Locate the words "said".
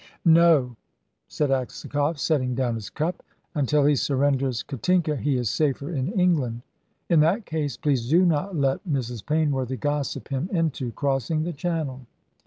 1.27-1.51